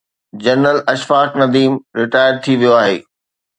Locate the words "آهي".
2.81-2.97